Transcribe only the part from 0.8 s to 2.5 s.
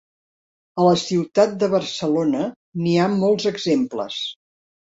la ciutat de Barcelona